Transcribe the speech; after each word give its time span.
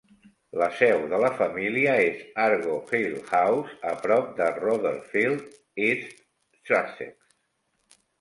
La 0.59 0.67
seu 0.75 1.01
de 1.09 1.17
la 1.23 1.27
família 1.41 1.91
és 2.05 2.23
Argo 2.43 2.77
Hill 2.99 3.17
House, 3.33 3.75
a 3.89 3.91
prop 4.05 4.31
de 4.39 4.47
Rotherfield, 4.55 5.45
East 5.89 6.17
Sussex. 6.71 7.13